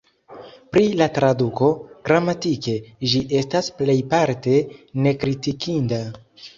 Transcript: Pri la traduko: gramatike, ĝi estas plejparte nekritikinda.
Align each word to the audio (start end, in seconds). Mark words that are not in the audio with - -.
Pri 0.75 0.85
la 1.01 1.07
traduko: 1.17 1.69
gramatike, 2.09 2.75
ĝi 3.13 3.23
estas 3.43 3.73
plejparte 3.83 4.59
nekritikinda. 5.07 6.05